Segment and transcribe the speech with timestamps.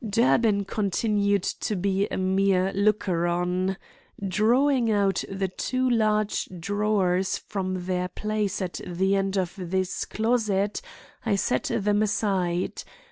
[0.03, 3.77] Durbin continued to be a mere looker on.
[4.27, 10.81] Drawing out the two large drawers from their place at the end of this closet,
[11.23, 12.83] I set them aside.